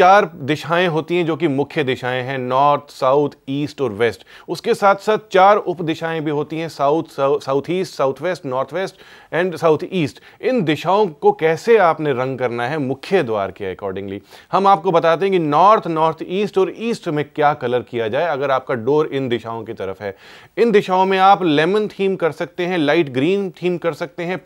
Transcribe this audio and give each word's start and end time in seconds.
चार 0.00 0.24
दिशाएँ 0.34 0.86
होती 0.86 1.16
हैं 1.16 1.24
जो 1.26 1.34
कि 1.36 1.48
मुख्य 1.48 1.82
दिशाएँ 1.84 2.22
हैं 2.22 2.36
नॉर्थ 2.38 2.90
साउथ 2.90 3.30
ईस्ट 3.48 3.80
और 3.80 3.92
वेस्ट 3.92 4.24
उसके 4.48 4.74
साथ 4.74 4.96
साथ 4.96 5.26
चार 5.32 5.56
उप 5.56 5.82
दिशाएँ 5.82 6.20
भी 6.20 6.30
होती 6.30 6.58
हैं 6.58 6.68
south 6.68 7.04
south 7.40 7.70
east 7.70 7.94
south 7.94 8.22
west 8.22 8.46
north 8.46 8.72
west 8.74 8.96
and 9.32 9.56
south 9.56 9.78
east 9.92 10.20
इन 10.42 10.62
दिशाओं 10.64 11.06
को 11.06 11.32
कैसे 11.32 11.76
आपने 11.78 12.12
रंग 12.12 12.38
करना 12.38 12.68
है? 12.68 12.78
मुख्य 12.78 13.22
द्वार 13.22 13.50
के 13.50 13.64
अकॉर्डिंगली 13.66 14.20
हम 14.52 14.66
आपको 14.66 14.92
बताते 14.92 15.24
हैं 15.24 15.32
कि 15.32 15.38
नॉर्थ 15.38 15.86
नॉर्थ 15.88 16.22
ईस्ट 16.22 16.58
और 16.58 16.72
ईस्ट 16.78 17.08
में 17.08 17.24
क्या 17.24 17.52
कलर 17.54 17.80
किया 17.80 18.08
जाए, 18.08 18.26
अगर 18.26 18.50
आपका 18.50 18.74
डोर 18.76 19.06
इन 19.06 19.28
दिशाओं 19.28 19.62
की 19.64 19.72
तरफ़ 19.72 20.02
है। 20.02 20.16
इन 20.58 20.70
दिशाओं 20.70 21.04
में 21.06 21.18
आप 21.18 21.42
लेमन 21.42 21.88
थीम 21.88 22.16
कर 22.16 22.32
सकते 22.32 22.66
हैं 22.66 22.78
लाइट 22.78 23.08
ग्रीन 23.10 23.50
थीम 23.62 23.78
कर 23.78 23.92
सकते 23.92 24.24
हैं 24.24 24.40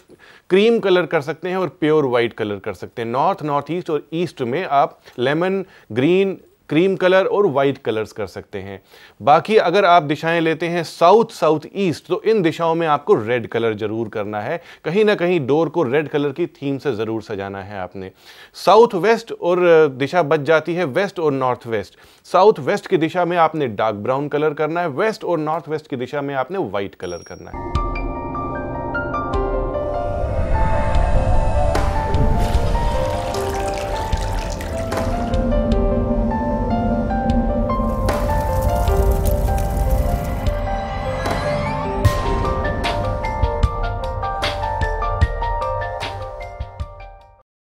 क्रीम 0.50 0.78
कलर 0.78 1.06
कर 1.06 1.20
सकते 1.20 1.48
हैं 1.48 1.56
और 1.56 1.68
प्योर 1.80 2.04
वाइट 2.06 2.32
कलर 2.32 2.58
कर 2.58 2.72
सकते 2.74 3.02
हैं। 3.02 3.08
नॉर्थ 3.08 3.42
नॉर्थ 3.42 3.70
ईस्ट 3.70 3.90
और 3.90 4.06
ईस्ट 4.14 4.42
में 4.42 4.62
आप 4.64 4.98
लेमन 5.18 5.43
ग्रीन, 5.92 6.38
क्रीम 6.70 6.94
कलर 6.96 7.24
और 7.26 7.46
वाइट 7.46 7.78
कलर्स 7.78 8.12
कर 8.12 8.26
सकते 8.26 8.58
हैं। 8.58 8.80
बाकी 9.20 9.56
अगर 9.58 9.84
आप 9.84 10.02
दिशाएँ 10.02 10.40
लेते 10.40 10.66
हैं 10.66 10.82
साउथ 10.84 11.30
साउथ 11.30 11.60
ईस्ट 11.76 12.06
तो 12.08 12.20
इन 12.22 12.40
दिशाओं 12.42 12.74
में 12.74 12.86
आपको 12.86 13.14
रेड 13.16 13.46
कलर 13.46 13.74
ज़रूर 13.74 14.08
करना 14.08 14.40
है। 14.40 14.60
कहीं 14.84 15.04
ना 15.04 15.14
कहीं 15.14 15.38
डोर 15.46 15.68
को 15.68 15.82
रेड 15.82 16.08
कलर 16.08 16.32
की 16.32 16.46
थीम 16.46 16.78
से 16.78 16.94
ज़रूर 16.94 17.22
सजाना 17.22 17.62
है 17.62 17.78
आपने। 17.80 18.10
साउथ 18.56 18.94
वेस्ट 18.96 19.32
और 19.32 19.88
दिशा 19.98 20.22
बच 20.24 20.40
जाती 20.42 20.74
है 20.74 20.84
वेस्ट 20.86 21.20
और 21.20 21.32
नॉर्थ 21.32 21.66
वेस्ट। 21.66 21.98
साउथ 22.26 22.60
वेस्ट 22.60 22.86
की 22.86 22.96
दिशा 22.96 23.24
में 23.24 23.36
आपने 23.36 23.68
डार्क 23.68 23.96
ब्राउन 23.96 24.28
कलर 24.28 24.54
करना 24.54 24.80
है, 24.80 24.88
वेस्ट 24.88 25.24
और 25.24 25.38
नॉर्थ 25.38 25.68
वेस्ट 25.68 25.86
की 25.86 25.96
दिशा 25.96 26.22
में 26.22 26.34
आपने 26.34 26.58
व्हाइट 26.60 26.94
कलर 26.94 27.24
करना 27.26 27.50
है। 27.50 27.73